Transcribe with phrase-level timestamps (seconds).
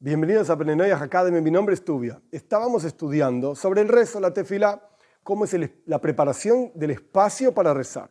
[0.00, 2.22] Bienvenidos a Penenoia Academy, mi nombre es Tubia.
[2.30, 4.80] Estábamos estudiando sobre el rezo, la tefila,
[5.24, 8.08] cómo es la preparación del espacio para rezar.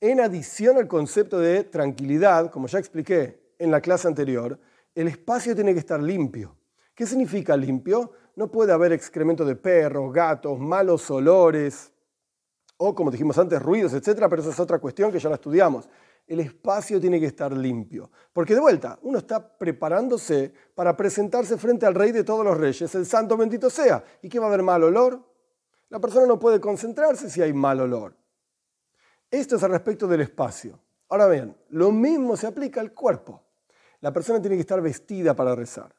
[0.00, 4.58] En adición al concepto de tranquilidad, como ya expliqué en la clase anterior,
[4.96, 6.56] el espacio tiene que estar limpio.
[6.92, 8.10] ¿Qué significa limpio?
[8.34, 11.92] No puede haber excremento de perros, gatos, malos olores,
[12.78, 14.26] o como dijimos antes, ruidos, etc.
[14.28, 15.88] Pero esa es otra cuestión que ya la estudiamos
[16.28, 18.10] el espacio tiene que estar limpio.
[18.32, 22.94] Porque de vuelta, uno está preparándose para presentarse frente al rey de todos los reyes,
[22.94, 24.04] el santo bendito sea.
[24.22, 25.24] ¿Y qué va a haber mal olor?
[25.88, 28.14] La persona no puede concentrarse si hay mal olor.
[29.30, 30.78] Esto es al respecto del espacio.
[31.08, 33.42] Ahora bien, lo mismo se aplica al cuerpo.
[34.00, 35.94] La persona tiene que estar vestida para rezar.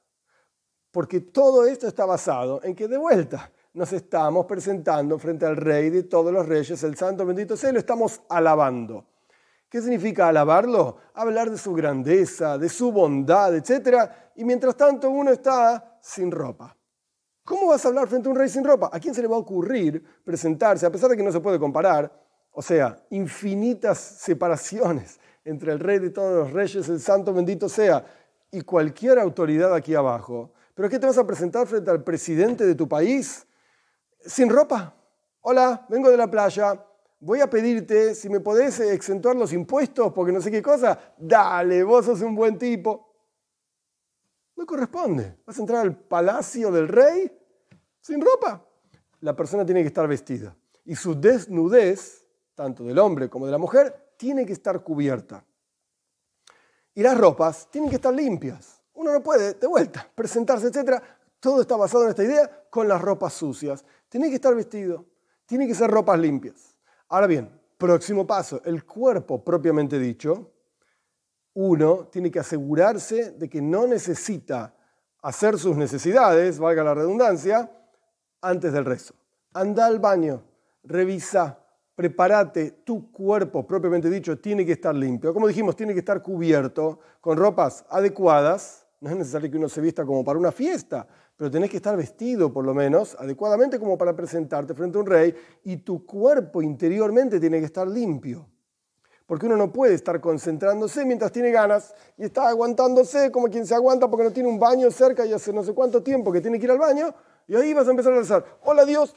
[0.92, 5.90] Porque todo esto está basado en que de vuelta nos estamos presentando frente al rey
[5.90, 9.06] de todos los reyes, el santo bendito sea, y lo estamos alabando.
[9.70, 10.98] ¿Qué significa alabarlo?
[11.14, 14.09] Hablar de su grandeza, de su bondad, etc.
[14.36, 16.76] Y mientras tanto uno está sin ropa.
[17.44, 18.90] ¿Cómo vas a hablar frente a un rey sin ropa?
[18.92, 21.59] ¿A quién se le va a ocurrir presentarse, a pesar de que no se puede
[21.59, 22.12] comparar?
[22.52, 28.03] O sea, infinitas separaciones entre el rey de todos los reyes, el santo bendito sea,
[28.52, 30.52] y cualquier autoridad aquí abajo.
[30.73, 33.45] ¿Pero qué te vas a presentar frente al presidente de tu país?
[34.25, 34.95] ¿Sin ropa?
[35.42, 36.84] Hola, vengo de la playa
[37.20, 40.98] voy a pedirte si me podés exentuar los impuestos porque no sé qué cosa.
[41.17, 43.09] Dale, vos sos un buen tipo.
[44.56, 45.38] No corresponde.
[45.45, 47.31] Vas a entrar al palacio del rey
[48.02, 48.66] sin ropa.
[49.22, 50.56] La persona tiene que estar vestida.
[50.86, 52.25] Y su desnudez,
[52.56, 55.45] tanto del hombre como de la mujer, tiene que estar cubierta.
[56.94, 58.81] Y las ropas tienen que estar limpias.
[58.94, 61.02] Uno no puede, de vuelta, presentarse, etc.
[61.40, 63.86] Todo está basado en esta idea con las ropas sucias.
[64.09, 65.06] Tiene que estar vestido.
[65.45, 66.69] Tiene que ser ropas limpias.
[67.10, 70.52] Ahora bien, próximo paso, el cuerpo propiamente dicho,
[71.56, 74.76] uno tiene que asegurarse de que no necesita
[75.22, 77.72] hacer sus necesidades, valga la redundancia,
[78.42, 79.16] antes del rezo.
[79.54, 80.44] Anda al baño,
[80.84, 81.60] revisa,
[81.96, 85.34] prepárate, tu cuerpo propiamente dicho tiene que estar limpio.
[85.34, 88.86] Como dijimos, tiene que estar cubierto con ropas adecuadas.
[89.02, 91.96] No es necesario que uno se vista como para una fiesta, pero tenés que estar
[91.96, 95.34] vestido por lo menos adecuadamente como para presentarte frente a un rey
[95.64, 98.46] y tu cuerpo interiormente tiene que estar limpio.
[99.26, 103.74] Porque uno no puede estar concentrándose mientras tiene ganas y está aguantándose como quien se
[103.74, 106.60] aguanta porque no tiene un baño cerca y hace no sé cuánto tiempo que tiene
[106.60, 107.14] que ir al baño
[107.48, 109.16] y ahí vas a empezar a rezar, hola Dios,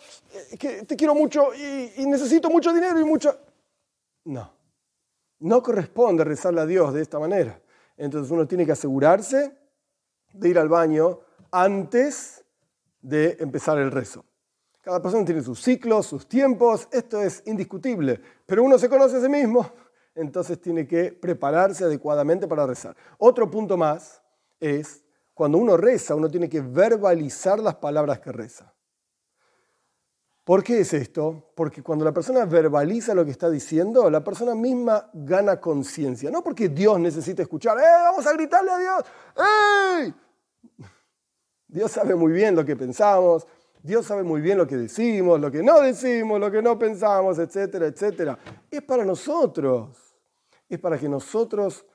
[0.59, 3.37] que te quiero mucho y, y necesito mucho dinero y mucho...
[4.25, 4.55] No,
[5.41, 7.61] no corresponde rezarle a Dios de esta manera.
[7.97, 9.62] Entonces uno tiene que asegurarse
[10.33, 11.21] de ir al baño
[11.51, 12.45] antes
[13.01, 14.25] de empezar el rezo.
[14.81, 19.21] Cada persona tiene sus ciclos, sus tiempos, esto es indiscutible, pero uno se conoce a
[19.21, 19.71] sí mismo,
[20.15, 22.97] entonces tiene que prepararse adecuadamente para rezar.
[23.19, 24.21] Otro punto más
[24.59, 25.05] es,
[25.35, 28.75] cuando uno reza, uno tiene que verbalizar las palabras que reza.
[30.45, 31.53] ¿Por qué es esto?
[31.55, 36.31] Porque cuando la persona verbaliza lo que está diciendo, la persona misma gana conciencia.
[36.31, 39.05] No porque Dios necesita escuchar, ¡eh, vamos a gritarle a Dios!
[40.01, 40.15] ¡Ey!
[41.69, 43.47] Dios sabe muy bien lo que pensamos,
[43.83, 47.39] Dios sabe muy bien lo que decimos, lo que no decimos, lo que no pensamos,
[47.39, 48.39] etcétera, etcétera.
[48.71, 50.17] Es para nosotros,
[50.69, 51.87] es para que nosotros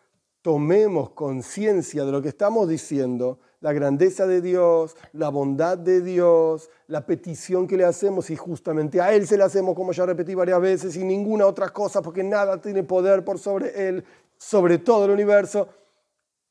[0.41, 6.69] tomemos conciencia de lo que estamos diciendo, la grandeza de Dios, la bondad de Dios,
[6.87, 10.35] la petición que le hacemos y justamente a Él se la hacemos, como ya repetí
[10.35, 14.03] varias veces, y ninguna otra cosa, porque nada tiene poder por sobre Él,
[14.37, 15.69] sobre todo el universo.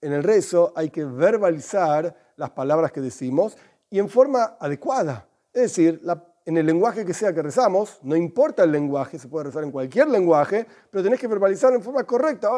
[0.00, 3.56] En el rezo hay que verbalizar las palabras que decimos
[3.88, 5.28] y en forma adecuada.
[5.52, 6.00] Es decir,
[6.46, 9.72] en el lenguaje que sea que rezamos, no importa el lenguaje, se puede rezar en
[9.72, 12.48] cualquier lenguaje, pero tenés que verbalizar en forma correcta.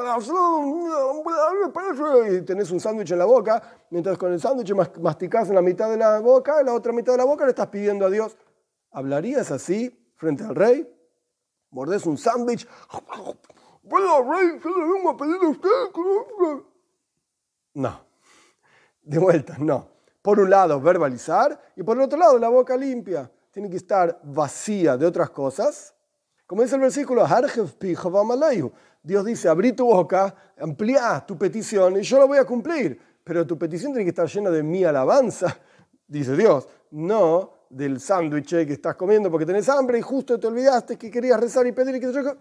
[2.31, 5.89] Y tenés un sándwich en la boca, mientras con el sándwich masticás en la mitad
[5.89, 8.37] de la boca, en la otra mitad de la boca le estás pidiendo a Dios.
[8.91, 10.87] ¿Hablarías así frente al rey?
[11.71, 12.69] ¿Mordés un sándwich?
[14.31, 14.61] rey?
[14.61, 15.69] ¿Se le vengo a pedir a usted?
[17.73, 18.01] No.
[19.03, 19.89] De vuelta, no.
[20.21, 23.31] Por un lado, verbalizar y por el otro lado, la boca limpia.
[23.59, 25.93] Tiene que estar vacía de otras cosas.
[26.47, 27.27] Como dice el versículo,
[29.03, 33.01] Dios dice, abrí tu boca, amplía tu petición y yo la voy a cumplir.
[33.25, 35.59] Pero tu petición tiene que estar llena de mi alabanza,
[36.07, 40.97] dice Dios, no del sándwich que estás comiendo porque tenés hambre y justo te olvidaste
[40.97, 42.37] que querías rezar y pedir y que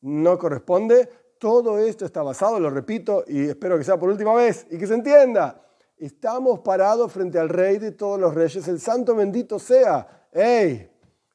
[0.00, 1.06] no corresponde.
[1.38, 4.86] Todo esto está basado, lo repito, y espero que sea por última vez y que
[4.86, 5.62] se entienda
[6.02, 10.21] Estamos parados frente al Rey de todos los reyes, el Santo bendito sea.
[10.32, 10.88] ¡Ey!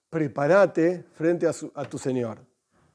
[0.10, 2.47] Prepárate frente a, a tu Señor.